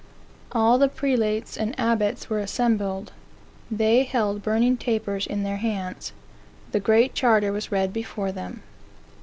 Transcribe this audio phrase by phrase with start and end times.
[0.51, 3.11] All the prelates and abbots were assembled.
[3.69, 6.11] They held burning tapers in their hands.
[6.71, 8.63] The Great Charter was read before them.